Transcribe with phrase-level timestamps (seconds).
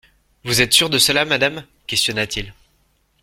[0.43, 2.55] «Vous êtes sûre de cela, madame?» questionna-t-il.